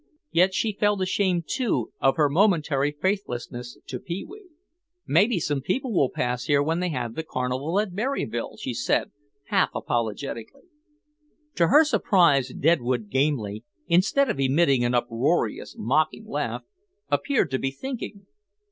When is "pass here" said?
6.09-6.63